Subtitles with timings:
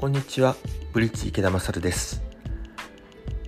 [0.00, 0.54] こんにちは、
[0.92, 2.22] ブリッジ池田勝です。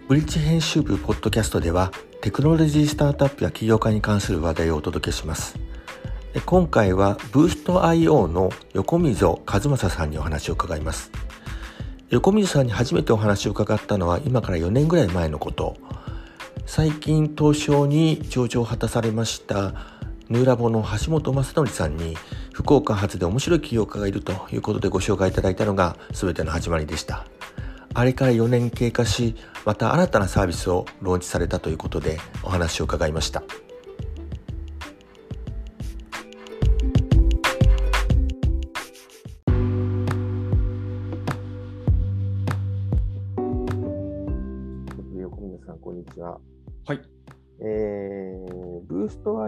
[0.08, 1.92] ブリッジ編集部ポッドキャストでは、
[2.22, 5.60] テクノロジースタートアップや起業家に関する話題をお届けします。
[6.46, 11.12] 今回は、ブースト IO の横溝和正さんにお話を伺います。
[12.08, 15.76] 横溝さんに初めてお話を伺ったのは今から4年ぐらい前のこと。
[16.66, 19.99] 最近東証に上場を果たされました
[20.30, 22.16] ヌーラボの橋本正則さんに
[22.52, 27.26] 福岡発で面白い起業家がいるということでご紹介いただいたのが全ての始まりでした。
[27.94, 33.42] あれから4年経過し、また新たなサービスをローンチされたということでお話を伺いました。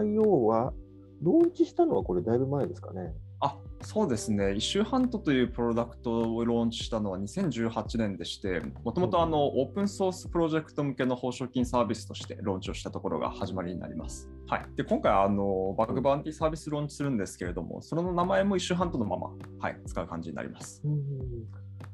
[0.03, 0.73] IO は、
[1.21, 3.13] ローンチしたのはこれだいぶ前ですかね。
[3.39, 14.29] あそうですね、1周ハントというプロダクトをローンチしたのは2018年でして、もともとオープンソースプロジェクト向けの報奨金サービスとしてローンチをしたところが始まりになります。
[14.47, 20.81] はい、で今回あの、バックバウンティーサービスローンチするんですけれども、その名前も1周ハントのまま、はい、使う感じになります。
[20.85, 21.01] うん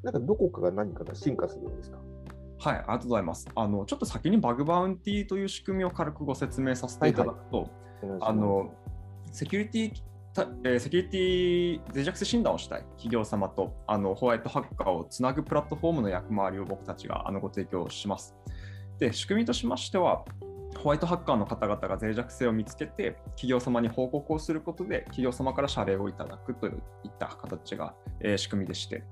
[0.03, 1.97] なんかどこかが何かが進化するんですか？
[2.59, 3.49] はい、ありがとうございます。
[3.55, 7.71] あのちょっと先にバグバウンティーという仕組みを軽くご説明させていただくと、はいはい、
[8.21, 8.71] あの
[9.31, 9.93] セキュリティ
[10.63, 18.35] え、セキュリティ脆弱性診断をしたい企業様とあのホワイトハッカーをつなぐプラットフォームの役回りを僕たちがあのご提供します。
[18.99, 20.23] で仕組みとしましては、
[20.77, 26.73] ホワイトハッカーの方々が脆弱性を見つけて、企業様に報告をすることで、企業様から謝礼をいただくといっ
[27.17, 29.03] た形が、えー、仕組みでして、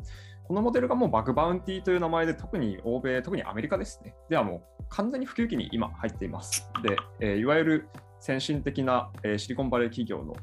[0.48, 6.70] このモデルがもうバグバウンティという名前で、特に欧米、特にアメリカですね、ではもう完全に普及期に今入っています。
[6.84, 10.36] で、えー、いわゆる先進的な、えー、シリコンバレー企業の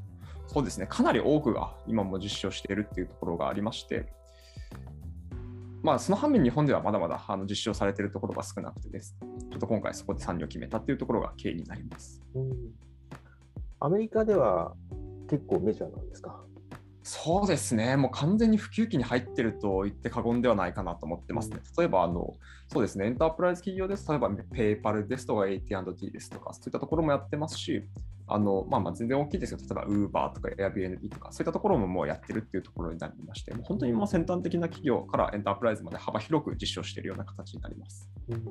[0.47, 4.07] そうですね、かなり多くが今も実証しているっていうところがありまして、
[5.83, 9.17] まあ、その反面、日本ではまだまだあの実証されているところが少なくてです、
[9.51, 12.23] ちょっと今回そこで参入を決めたっていうところが経緯になります。
[12.35, 12.53] うん、
[13.81, 14.75] アメリカでは
[15.29, 16.45] 結構メジャーなんですか？
[17.07, 21.59] そうですね、もう完全に普及期に入ってると言って過言ではないかなと思ってますね。
[21.77, 22.33] 例えばあの、
[22.69, 27.85] そうですね、エンタープライズ企業です、例えばペイパルですとか AT&T ですとか、そういったところもやってますし、
[28.27, 38.09] あのまあ、まあ全然大きいですよ、例えば Uber とか Airbnb とか、そういったところももうやってるっていうところになりまして、もう本当にもう先端的な企業からエンタープライズまで幅広く実証しているような形になります。
[38.31, 38.45] うん、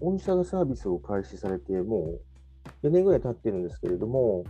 [0.00, 2.18] 御社がサービスを開始されて、も
[2.82, 4.42] う4年ぐらい経ってるんですけれども、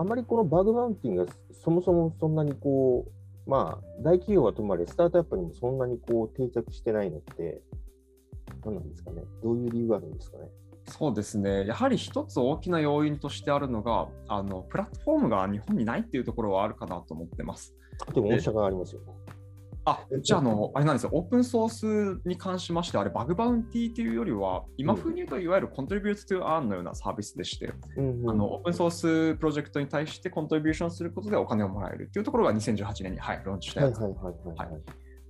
[0.00, 7.60] あまりこのバグバウンティングがそもそもそんなにこう、まあ、大企業はともあれ、スタートアップにもそんなにこう定着してないのって、
[8.64, 10.48] 何なんですかね、どういう理由があるんですかね？
[10.88, 17.76] そうですね、やはり一つ大きな要因としてあるのが、あのプラットフォームが日本にないっていうところはあるかなと思ってます。
[18.14, 19.12] でも、御社がありますよね。
[19.90, 34.00] あじゃあの、あれなんですよ、オープンソースに関しまして、あれ、バグバウンティーというよりは、今風に言うと、いわゆるコントリビュート to earn のようなサービスでして、うんうん、あのオープンソースプロジェクトに対してコントリビューションすることでお金をもらえるというところが2018年に、はい、ローンチしたやつ。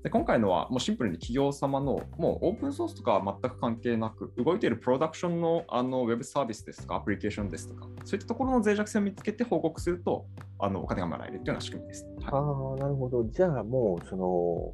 [0.02, 10.24] で今回のはもうシンプルに企業様のもうオープンソースとかは全く関係なく動いているプロダクションのあのウェブサービスですとかアプリケーションですとかそういったところの脆弱性を見つけて報告すると
[10.58, 12.04] あのお金がもらえるというような仕組みです。
[12.04, 13.24] はい、ああなるほど。
[13.24, 14.72] じゃあもうその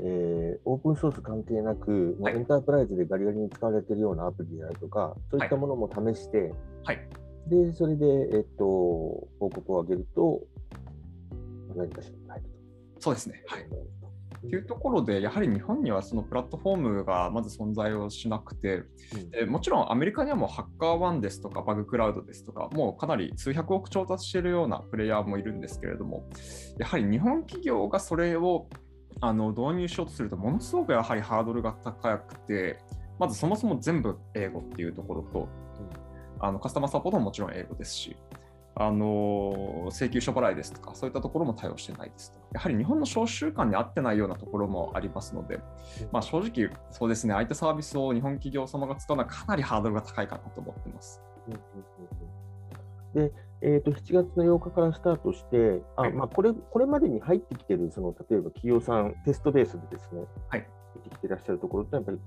[0.00, 6.52] えー、オープンソース関係なく、はい、エンタープライズでガリガリに使われているようなアプリであるとか、そういったものも試して、
[6.82, 6.98] はい、
[7.46, 8.64] でそれで、えっと、
[9.38, 10.40] 報告を上げると、
[11.76, 12.48] 何かしら入る
[12.96, 13.02] と。
[13.02, 13.44] そうですね。
[13.46, 14.03] はい
[14.50, 18.82] というところで、やはり日本にはそのプラットフォームがまず存在をしなくて、
[19.40, 26.28] うん、もちろんアメリカにはもうハッカーワンですとかバグクラウドですとか、もうかなり数百億調達しているようなプレイヤーもいるんですけれども、
[26.78, 28.68] やはり日本企業がそれを
[29.20, 32.78] あの導入しようとすると、ものすごくやはりハードルが高くて、
[33.18, 35.48] まずそもそも全部英語っていうところと、
[36.40, 38.16] あのカスタマーサポートももちろん英語ですし、
[38.76, 42.38] あの請求書払いですとか、そういったところも対応してないですと。
[42.52, 45.60] やはり日本の商習慣に合ってないようなところもありますので、
[46.10, 51.22] まあ、正直、そうですね、相手サービスを日本企業様が使うのはかなりハードルが高いかなと思ってます。
[53.14, 60.66] で、えー、と7月の8日からスタートして、あまあ、これこれまでに入ってきてるその例えば企業さん、テストベースでですね、はい、
[61.04, 62.18] 出てきていらっしゃるところって、やっぱり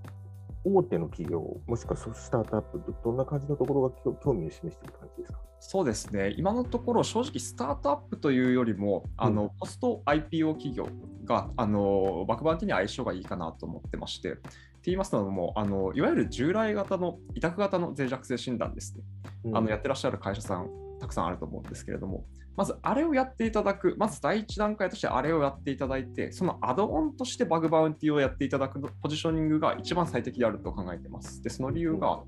[0.75, 5.39] 大手の企業、もしくはスタートアップ、どんな感じのところが興味を示している感じですか？
[5.59, 10.87] そうですね、今のところ、正直、スタートアップというよりも、あの、うん、ポスト IPO 企業
[11.25, 14.41] があのバクバンテに相性がいいかなと思ってまして、って
[14.85, 19.03] 言いますのもあの、いわゆる従来型の委託型の脆弱性診断ですね、
[19.45, 20.69] うん、あのやってらっしゃる会社さん
[20.99, 22.25] たくさんあると思うんですけれども、
[22.57, 31.43] まずあれをやっていただく、まず第一段階としてあれをやっていただいて、そのアドオンとしてバグバウンティをやっていただくポジショニングが一番最適であると考えています。
[31.43, 32.23] で、その理由が、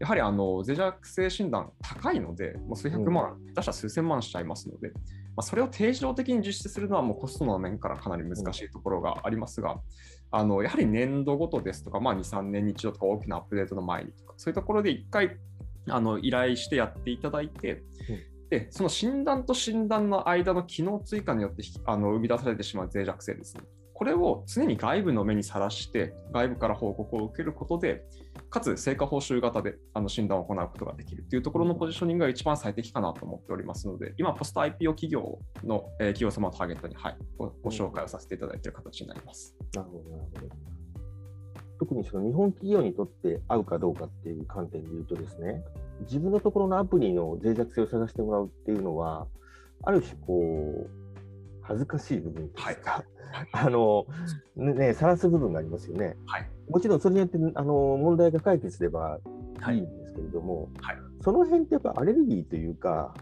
[0.00, 4.94] やはりあの脆弱性診断高いので、もう数百万、うん、出したら数千万しちゃいますので、ま
[5.38, 9.76] あ、それを定常的に実施するのはもうコストの面からかなり難しいところがありますが、
[10.30, 15.36] あのやはり年度ごとですとか、まあ、2、3年に一度とか大きなアップデートの前にとか、そういうところで1回
[15.90, 17.82] あの依頼してやっていただいて、うん
[18.50, 23.62] で、その診断と診断の間の機能追加によってあの生み出されてしまう脆弱性ですね。
[23.98, 28.04] これを常に外部の目にさらして、外部から報告を受けることで、
[28.48, 39.56] かつ成果報酬型であの診断を行うことができるというところのポジショニングが一番最適かなと思っておりますので、今、ポスト IPO 企業の、えー、企業様をターゲットに、はい、ごご紹介をさせていただいている形になります。
[39.74, 40.78] なるほど、なるほど。
[41.80, 45.62] 特にその日本企業にとって合うかどうかっていう観点で言うとですね、
[46.02, 49.26] 自分のところのアプリの脆弱性を探してもらうっていうのは、
[49.82, 50.90] ある種こう、
[51.62, 54.06] 恥ずかしい部分というか、はい、 あの、
[54.56, 56.16] ね、晒す部分がありますよね。
[56.26, 59.18] はい、もちろんそれによってあの問題が解決すれば
[59.70, 59.78] い。
[59.78, 63.14] いんですけれども、はい、その辺ってやっぱアレルギーというか、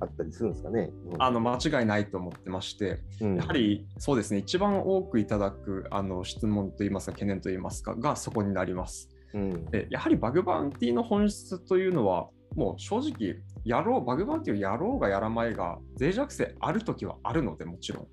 [0.00, 0.90] あったりするんですかね？
[1.18, 9.08] あの間違いないと思ってまして、うん、やはりそうですね、一番多くいただくあの質問といいますか、懸念といいますか、がそこになります。
[9.34, 18.06] うん、でやはりバグバウンティの本質というのは、もう正直、やろう、バグバウンティをやろうがやらまいが、脆弱性あるときはあるので、もちろん。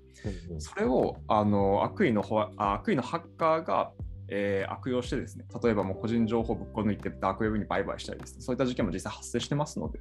[0.58, 2.22] それをあの悪意の
[2.56, 3.92] 悪意のハッカーが
[4.34, 9.98] えー、悪用してですね、例えばもう個人情報ぶっこ抜いてダークウェブに売買したりですね、そういった事件も実際発生してますので、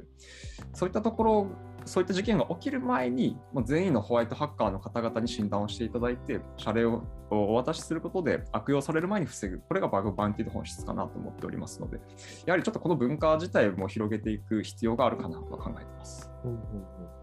[0.74, 1.48] そういったところ、
[1.84, 12.00] そういった事件が起きる前に、もう全員のホワイトハッカーの方々に診断をしていただいて、謝礼をお渡しすることで悪用される前に防ぐ、これがバグバンティの本質かなと思っておりますので、
[12.46, 16.32] やはりちょっとこの文化自体も広げていく必要があるかなと考えています。
[16.46, 17.21] うんうんうん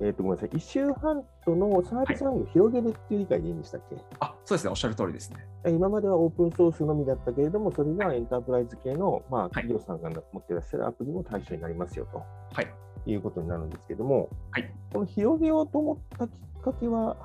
[0.00, 5.46] えー、とごめんなさい、1週半とのサービス範囲を広げるっていう理解でいいんでしたっけ、はい、あそうですね、おっしゃる通りですね。
[5.66, 12.18] 今まではオープンソースのみだったけれども、それがエンタープライズ系の、まあ、企業さんが持ってらっしゃるアプリも対象になりますよと、
[12.52, 17.16] はい、いうことになるんですけども、はい、この広げようと思ったきっかけは、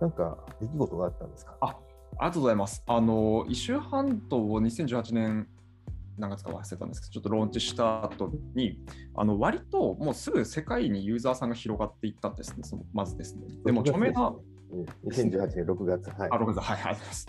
[0.00, 1.56] なんか出来事があったんですか？
[1.60, 2.82] あありがとうございます。
[2.86, 5.48] あの1週半と2018年
[6.20, 8.78] 何月か忘れたんですけど、ちょっとローンチした後に、
[9.16, 13.46] あの割ともうすぐ世界にユーザーさんが広がっていったんですね、そのまずですね。
[13.64, 14.32] でも著名な、
[15.04, 16.10] 2018年6月。
[16.10, 16.28] はい。
[16.30, 17.26] あ、6月、はい、ありがとうございます。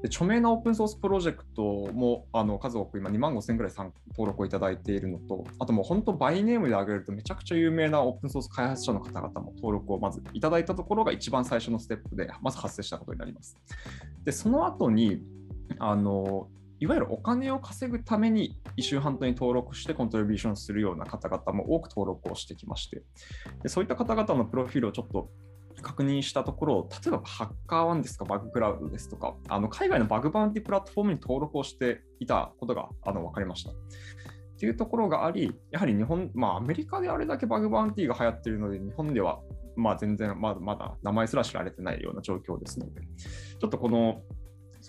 [0.00, 1.62] で著名なオープンソースプロジェクト
[1.92, 13.56] もあの数多く今2万5000ぐらい登録をいただいているのと、あともう本当バイネームで挙げるとめちゃくちゃ有名なオープンソース開発者の方々も登録をまずいただいたところが一番最初のステップで、まず発生したことになります。
[14.24, 15.22] で、その後に、
[15.78, 16.48] あの
[16.80, 23.02] いわゆるお金を稼ぐために1週半島に登録してコントリビューションするような方々も多く登録をしてきまして
[23.62, 25.30] でそういった方々のプロフィールをちょっと
[25.82, 33.70] 確認したところ、例えばハッカーワンですか、バグクラウドですとか、あの海外のバグバウンティプラットフォームに登録をしていたことがあの分かりました。
[33.70, 33.74] っ
[34.58, 39.38] ていうところがあり、やはり日本、まあ、アメリカであれだけバグバウンティが流行っているので、日本では
[39.76, 43.00] まあ全然まだまだ名前すら知られてないような状況ですので、
[43.60, 44.20] ちょっとこの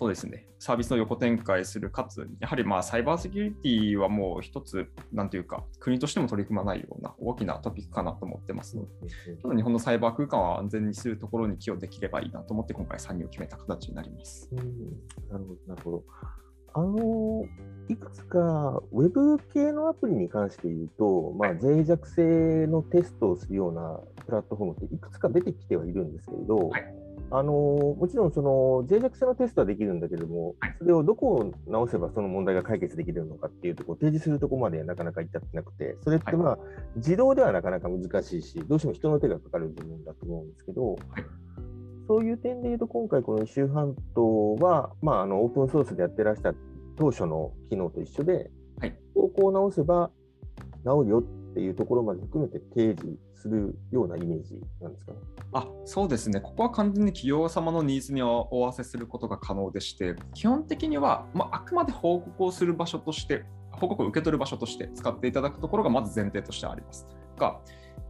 [0.00, 14.48] そうですね、サービスの横展開する、かつ、やはりまあサイバーセキュリティはもう一つ、なんていうか、国としても取り組まないような大きなトピックかなと思ってますので、ちょっと日本のサイバー空間を安全にするところに寄与できればいいなと思って、今回参入を決めた形になります。
[14.52, 14.58] うん。
[15.28, 16.04] なるほど、なるほど。
[16.72, 17.44] あの
[17.88, 36.58] いくつかウェブ系のアプリに関して言うと、まあ、脆弱性のテストをするようなプラットフォームっていくつか出てきてはいるんですけれど、はいあのもちろんその脆弱性のテストはできるんだけども、それをどこを直せばその問題が解決できるのかっていうところを提示するところまでなかなか至ってなくて、それってまあ、
[36.96, 40.96] 自動ではなかなか難しいし、どうしても人の手がかかる部分だと思うんですけど、
[42.08, 46.52] そういう点でいうと、今回この周半島は、まあ、あのオープンソースでやってらした
[46.96, 48.98] 当初の機能と一緒で、はい、
[49.40, 50.10] こ直せば
[50.84, 55.12] 治るよっていうところまで含めて提示するようなイメージなんですか？
[55.12, 55.18] ね。
[55.52, 67.06] あそうですね、ここは完全に企業様のニーズにお合わせすることが可能でして、基本的には、まあ、あくまで報告をする場所として、報告を受け取る場所として使っていただくところがまず前提としてあります。
[67.38, 67.60] が、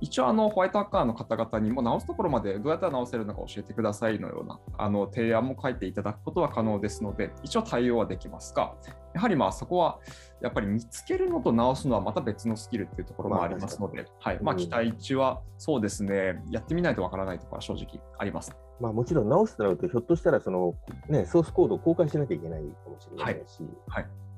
[0.01, 8.75] 一応あのホワイトハッカーの方々にも直すところまでどうやったら直せるのか教えてくださいのようなあの提案も書いていただくことは可能ですので、一応対応はできますが、
[9.15, 9.99] やはりまあそこは
[10.41, 14.39] やっぱり見つけるのと直すのはまた別のスキルっていうところもありますので、はい。
[14.43, 18.57] まあ、期待値はそうですね、やってみないとわからないところは正直あります。
[18.81, 20.75] まあ、もちろん直すとなると、ひょっとしたらその、
[21.09, 24.30] ね、ソースコードを公開しなきゃいけないかもしれないし、はい、はい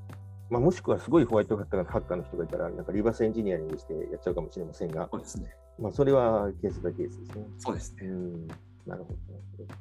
[0.53, 5.47] まあ、もしくはすごいホワイトハッカーの人がいたら、なんかリバースエンジニアリングしてやっちゃうかもしれませんが、そうですね。
[5.81, 7.47] まあ、それはケースバイケースですね。
[7.57, 8.07] そうですね。
[8.07, 8.97] うん、なるほど。
[8.99, 9.15] なる
[9.57, 9.75] ほど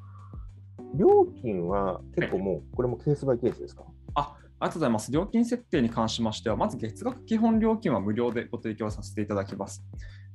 [0.95, 3.83] 料金は結構もう、これもケースバイケースですか？
[4.13, 5.11] あありがとうございます。
[5.11, 9.83] 料金設定に関しましては、まず月額基本料金は無料でご提供させていただきます。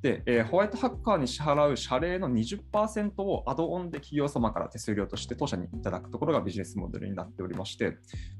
[0.03, 7.97] で、えーホワイトハッカーに支払う謝礼の20%をアドオンで企業様から手数料として当社にいただくところがビジネスモデルになっておりまして、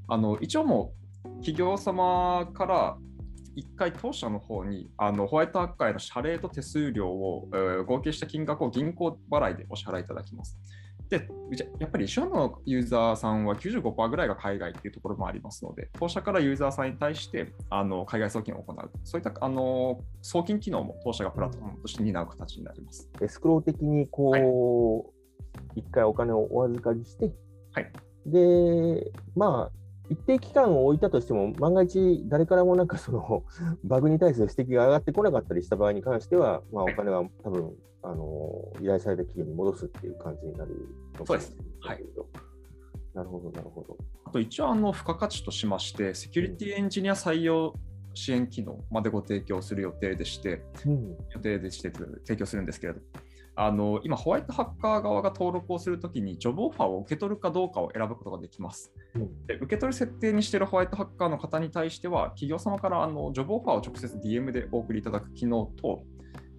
[0.07, 1.06] あの一応もう
[1.37, 2.97] 企業様から
[3.55, 10.57] 1回当社の方にあのホワイトハッカーへの謝礼と手数料を、えー合計した金額を銀行払いでお支払いいただきます。
[11.09, 11.27] で、
[11.79, 23.09] やっぱり一緒のユーザーさんは95%ぐらいが海外っていうところもありますので、当社からユーザーさんに対してあの海外送金を行う、そういったあの送金機能も当社がプラットフォームとして担う形になります。
[23.21, 25.13] エスクロー的にこ
[25.75, 27.31] う、一回お金をお預かりして、
[27.73, 27.91] はい
[28.27, 33.43] で、まあ、一定期間を置いたとしても、万が一、誰からもなんかその
[33.83, 37.73] バグに対する指摘が上がってこなかったりした場合に関しては、まあ、おはい金は多分、
[38.03, 40.87] あの依頼された企業に戻すっていう感じになる
[41.19, 41.55] のかもしれ
[41.89, 42.05] ない
[43.13, 43.97] なるほど、なるほど。
[44.25, 47.73] あと一応あの付加価値としまして、セキュリティエンジニア採用
[48.13, 51.17] 支援機能までご提供する予定でして、うん。
[51.33, 52.99] 予定でして提供するんですけれど、
[53.59, 58.93] あの今、ホワイトハッカー側が登録をするときに、ジョブオファーを受け取るかどうかを選ぶことができます。
[59.15, 59.47] うん。
[59.47, 66.03] で受け取る設定にしているホワイトハッカーの方に対しては、企業様からあのジョブオファーを直接 DM でお送りいただく機能と、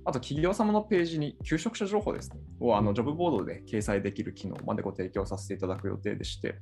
[0.04, 6.56] あと企業様のページに求職者情報ですね、をあのジョブボードで掲載できる機能までご提供させていただく予定でして、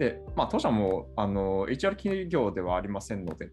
[0.00, 3.50] でまあ、当社もあの HR 企業ではありませんので、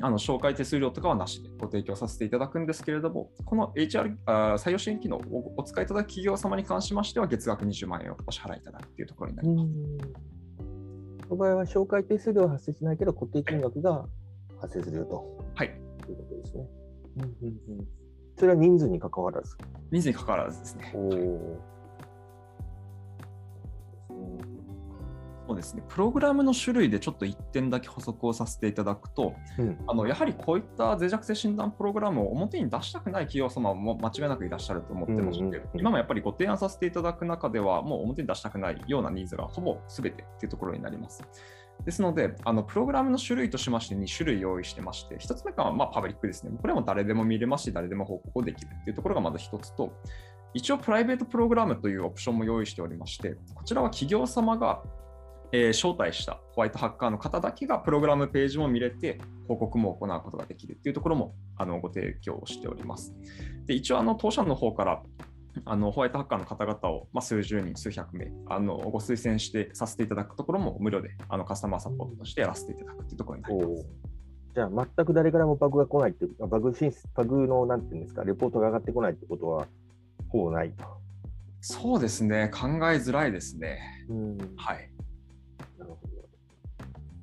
[0.00, 9.68] あの紹介手数料とかはなしでご提供させていただくんですけれども、この HR あー採用支援機能をお使いいただく企業様に関しましては、月額20万円をお支払いいただくというところになります。
[11.28, 14.06] その場合は紹介手数料は発生しないけど、固定金額が
[14.60, 16.68] 発生するよとはい、いうことですね。
[17.16, 17.88] うんうんうん
[18.38, 19.56] それは人数に関わらず。
[19.92, 20.90] 人数に関わらずですね。
[20.94, 21.60] おお。
[25.52, 41.22] そうですね、プログラムの種類でちょっと1点だけ補足をさせていただくと、うんあのやはりこういった脆弱性診断プログラムを表に出したくない企業様も間違いなくいらっしゃると思ってまして、うんうんうん今もやっぱりご提案させていただく中では、もう表に出したくないようなニーズがほぼ全てっていうところになります。
[41.84, 46.52] ですので、あのプログラムの種類としまして2種類用意してまして、1つ目がまあパブリックですね。
[46.60, 49.92] これはもう誰でも見れますし、誰でも報告できるっていうところがまず1つと、
[50.54, 54.82] 一応プライベートプログラムというオプションも用意しておりまして、こちらは企業様が
[55.52, 63.14] えー招待したホワイトハッカーの方だけがプログラムページも見れて報告も行うことができるっていうところもあのご提供をしております。
[63.66, 65.02] で一応あの当社の方から
[65.66, 73.86] あのホワイトハッカーの方々を、まあ、数十人、数百名あのご推薦してさせていただくところも無料であのカスタマーサポートとしてやらせていただくというところになりまおす。
[74.54, 79.66] じゃあ、全く誰からもバグが来ないっていう、バグ申請バグの、なんていうんですか、レポートが上がってこないってことは、
[80.28, 80.84] ほぼないと。
[81.62, 83.78] そうですね、考えづらいですね。
[84.08, 84.91] うん、はい。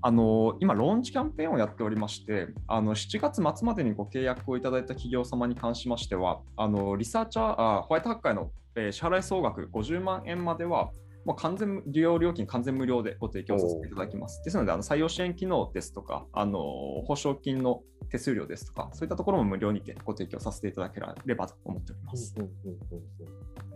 [0.02, 10.92] あの今、ローンチキャンペーンをやっておりまして、あの7月末までにご契約をいただいた企業様に関しましては、あのリサーチャーあ、ホワイトハッカーへの、えー支払い総額50万円までは、
[11.26, 14.42] もう完全利用料金完全無料でご提供させていただきます。
[14.44, 16.60] ですので、あの採用支援機能ですとか、あの
[17.06, 22.34] 保証金の手数料ですとか、そういったところも無料にてご提供させていただければと思っております。
[22.36, 22.44] ど。
[22.44, 23.69] うんうんうんうん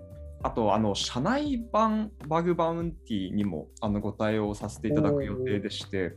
[0.44, 6.16] あと、あの社内版バグバウンティにもあのご対応させていただく予定でして、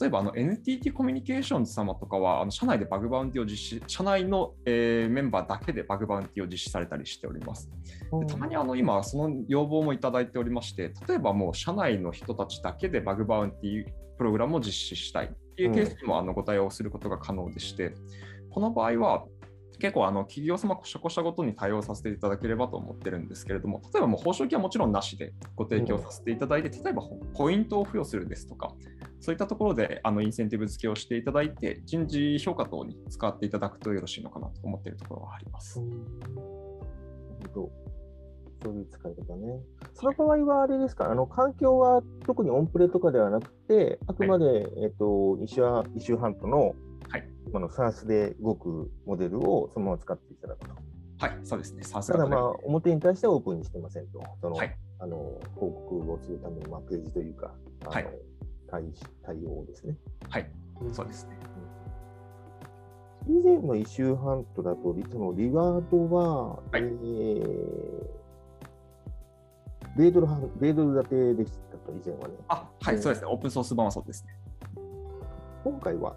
[0.00, 7.70] 例えばあの NTT コミュニケーションズ様とかは、あの社内でバグバウンティを実施、社内の、えーメンバーだけでバグバウンティを実施されたりしております。
[8.12, 13.84] うんでたまにあの今、その要望もいただいておりまして、例えばもう社内の人たちだけでバグバウンティ
[14.18, 17.94] プログラムを実施したいっていうケースにもあのご対応することが可能でして、
[18.50, 19.24] この場合は
[19.78, 27.02] 結構あの企業様こしゃこしゃごとに対応させていただければと思ってるんですけれども、例えばもう報奨金はもちろんなしでご提供させていただいて、例えば
[27.34, 28.72] ポイントを付与するですとか、
[29.20, 35.82] そういったところであのインセンティブ付けをしていただいて、人事評価等に使っていただくとよろしいのかなと思っているところはあります。
[38.62, 39.60] そういう使い方ね。
[39.92, 46.74] その場合はあれですか、あの環境は特にオンプレとかではなくて、あくまで、えっとイシュ IssueHunt の
[47.08, 50.74] はい、今の SaaS で動くモデルをそのまま使っていただくと。
[51.18, 51.82] はい、そうですね。
[51.84, 54.22] さすただ、がまあ、表に対してはオープンにしてませんと。
[54.40, 55.16] そのはいあの
[55.56, 58.08] 報告をするための、まあ、ページというか、あのはい
[58.70, 58.84] 対
[59.22, 59.96] 対応ですね。
[60.28, 60.50] はい、
[60.92, 61.36] そうですね。
[63.26, 68.04] 以前の IssueHunt だと、そのリワードは、はいえー、
[69.96, 72.34] 米ドルはベイドル建てでしたと、以前はね。
[72.48, 73.28] あ、はい、そうですね。
[73.30, 74.34] オープンソース版はそうですね。
[75.64, 76.14] 今回は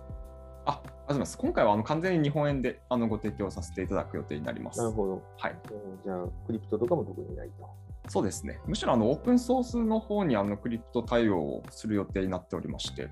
[0.68, 1.38] あ、ありがとうございます。
[1.38, 4.80] 今回はあの完全に日本円であのご提供させていただく予定になります。
[4.80, 5.24] なるほど。
[5.38, 5.52] はい。
[5.52, 7.68] うんじゃあ、クリプトとかも特にないと。
[8.10, 8.60] そうですね。
[8.66, 13.10] むしろあのオープンソースの方にあのクリプト対応をする予定になっておりまして、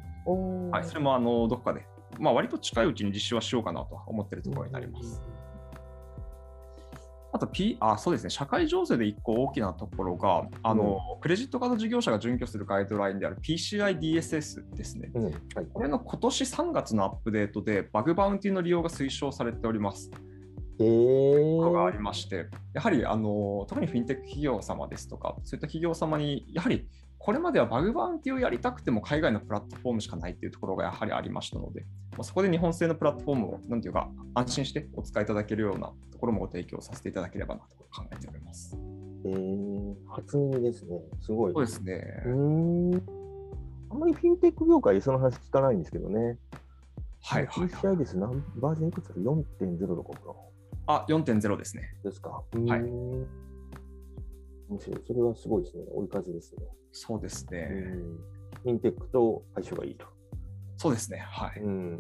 [0.71, 1.85] はい、それもあのどこかで、
[2.19, 5.21] まあ、割と近いうちに実施はしようかなとは思っているところになります。
[7.35, 15.11] あと、P、あそうですね、社会情勢で1個大きなところが、あのクレジットカード事業者が準拠するガイドラインである PCI DSS ですね。
[15.13, 15.23] うん。
[15.25, 15.35] はい。
[15.73, 20.09] これの今年3月のアップデートで、バグバウンティの利用が推奨されております。
[20.79, 21.71] えー。
[21.71, 26.87] がありまして、やはりあの特にフィンテック企業様ですとか、そういった企業様に、やはり
[27.25, 38.77] これまではバグバウンティをやりたくても海外のプラットフォームしかないっていうところがやはりありましたので、まあ、そこで日本製のプラットフォームを、なんていうか、安心してお使いいただけるようなところもご提供させていただければなと考えております。
[39.25, 40.99] えー、初耳ですね。
[41.19, 41.53] すごい。
[41.53, 41.93] そうですね。
[42.27, 43.03] うーん。
[43.89, 46.37] あんまりフィンテック業界でその話聞かないんですけどね。
[47.23, 47.69] はいはい、はい。
[47.69, 48.19] PCI です。
[48.19, 50.33] 何バージョンいくつだ ?4.0 とかかな。
[50.85, 51.89] あ、4.0ですね。
[52.03, 52.29] ですか。
[52.29, 53.27] はいうーん
[54.69, 55.01] 面白い。
[55.07, 55.85] それはすごいですね。
[55.91, 56.67] 追い風ですね。
[56.97, 57.67] そうですね。
[57.69, 58.19] うん。
[58.63, 60.05] フィンテックと相性がいいと。
[60.77, 61.19] そうですね。
[61.29, 61.59] はい。
[61.59, 61.99] うん。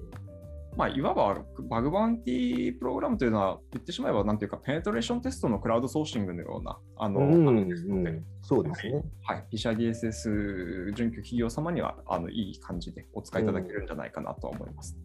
[0.77, 1.37] まあ、いわば
[1.69, 9.03] バグバウンティプログラムというのは、言ってしまえば、なんていうか、ペネトレーションテストのクラウドソーシングのような、あの、うんうんそうですね。
[9.23, 14.95] はい、PCI-DSS 準拠企業様にはあのいい感じでお使いいただけるんじゃないかなとは思います。